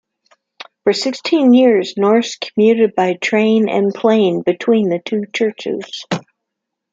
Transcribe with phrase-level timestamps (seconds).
[0.83, 6.05] For sixteen years, Norris commuted by train and plane between the two churches.